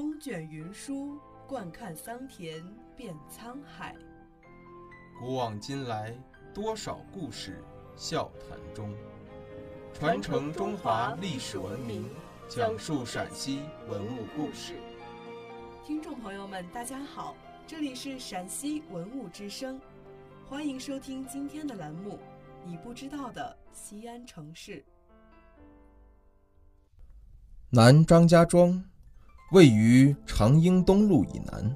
[0.00, 2.64] 风卷云舒，惯看桑田
[2.96, 3.94] 变沧海。
[5.20, 6.16] 古往今来，
[6.54, 7.62] 多少故事
[7.96, 8.94] 笑谈中。
[9.92, 12.08] 传承中华历史文明，
[12.48, 13.60] 讲述陕西
[13.90, 14.76] 文物故事。
[15.84, 17.36] 听众朋友们，大家好，
[17.66, 19.78] 这里是陕西文物之声，
[20.48, 22.12] 欢迎收听今天的栏目
[22.64, 24.78] 《你不知道的西安城市》。
[27.68, 28.82] 南张家庄
[29.52, 31.74] 位于长缨东路以南，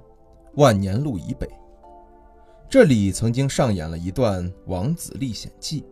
[0.55, 1.49] 万年路以北。
[2.69, 5.85] 这里曾经上演了一段王子历险记。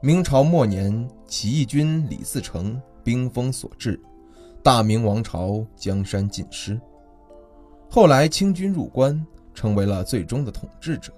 [0.00, 4.00] 明朝末年，起义军李自成兵锋所至，
[4.62, 6.80] 大明王朝江山尽失。
[7.90, 11.12] 后来清军入关，成为了最终的统治者。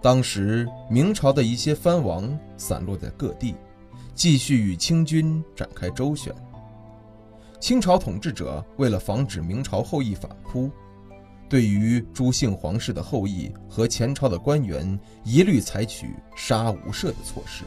[0.00, 3.56] 当时明朝的一些藩王散落在各地，
[4.14, 6.32] 继续与清军展开周旋。
[7.58, 10.70] 清朝统治者为了防止明朝后裔反扑，
[11.48, 17.64] 对于朱姓皇室的后裔和前朝的官员，一律采取杀无赦的措施。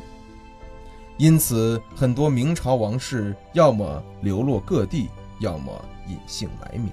[1.18, 5.10] 因此，很多明朝王室要么流落各地，
[5.42, 5.74] 要么
[6.08, 6.90] 隐姓埋名。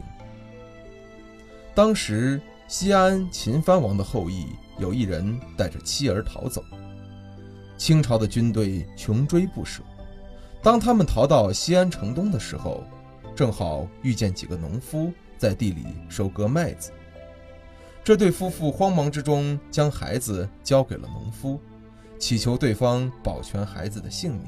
[1.74, 4.46] 当时，西安秦藩王的后裔
[4.78, 6.64] 有一人带着妻儿逃走，
[7.76, 9.82] 清朝的军队穷追不舍。
[10.66, 12.82] 当他们逃到西安城东的时候，
[13.36, 16.90] 正好遇见几个农夫在地里收割麦子。
[18.02, 21.60] 这对夫妇慌忙之中将孩子交给了农夫，
[22.18, 24.42] 祈求对方保全孩子的性命，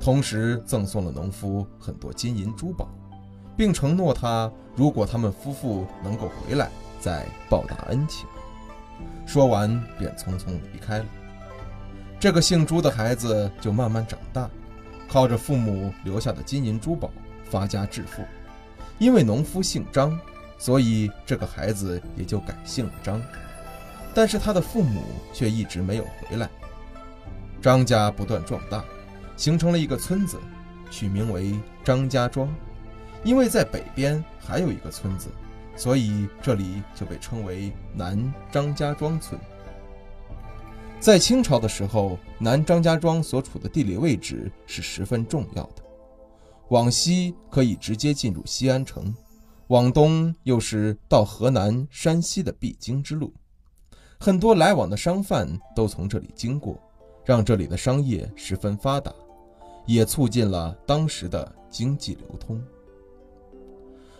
[0.00, 2.88] 同时赠送了农夫很多金银珠宝，
[3.56, 8.26] 并承诺他如果他们夫妇能够回来，再报答恩情。
[9.24, 11.06] 说完便匆匆离开了。
[12.18, 14.50] 这个姓朱的孩子就慢慢长大。
[15.14, 17.08] 靠着父母留下的金银珠宝
[17.48, 18.24] 发家致富，
[18.98, 20.18] 因为农夫姓张，
[20.58, 23.22] 所以这个孩子也就改姓了张。
[24.12, 26.50] 但是他的父母却一直没有回来。
[27.62, 28.84] 张家不断壮大，
[29.36, 30.36] 形成了一个村子，
[30.90, 31.54] 取名为
[31.84, 32.52] 张家庄。
[33.22, 35.28] 因为在北边还有一个村子，
[35.76, 39.40] 所以这里就被称为南张家庄村。
[41.04, 45.82] 在清朝的时候，南张家庄所处的地理位置是十分重要的。
[46.70, 49.14] 往西可以直接进入西安城，
[49.66, 53.30] 往东又是到河南、山西的必经之路，
[54.18, 56.80] 很多来往的商贩都从这里经过，
[57.22, 59.12] 让这里的商业十分发达，
[59.84, 62.58] 也促进了当时的经济流通。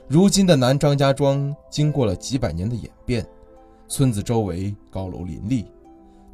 [0.06, 3.26] 如今的南张家庄经过了几百年的演变，
[3.88, 5.64] 村子周围高楼林立。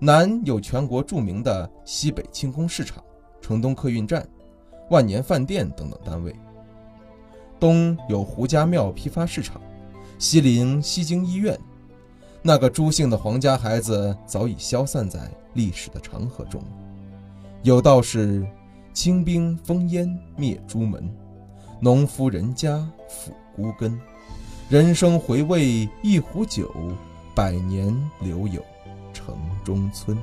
[0.03, 3.05] 南有全国著名的西北轻工市场、
[3.43, 4.27] 城东客运站、
[4.88, 6.33] 万年饭店等等单位；
[7.61, 9.61] 东有胡家庙批发市场，
[10.19, 11.59] 西邻西京医院。
[12.41, 16.62] 那个朱姓的皇家孩子早已消散在历史的长河中。
[17.62, 18.43] 有道是
[18.94, 21.15] ：“清兵烽烟灭朱门，
[21.78, 24.00] 农夫人家抚孤根。
[24.71, 26.72] 人生回味一壶酒，
[27.34, 28.65] 百年留有。”
[29.12, 30.16] 城中村。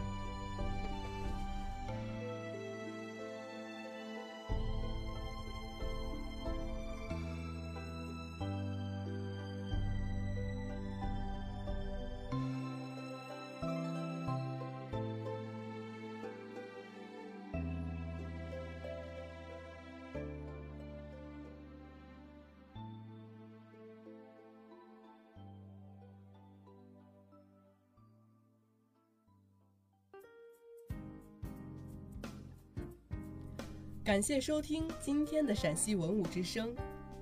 [34.08, 36.74] 感谢收听今天的陕西文物之声，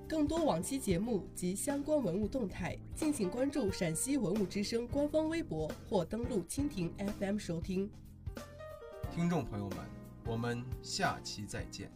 [0.08, 7.90] 更多往期节目及相关文物动态，敬请关注陕西文物之声官方微博或登录蜻蜓 FM 收听。
[9.12, 9.78] 听众朋友们，
[10.26, 11.90] 我们下期再见。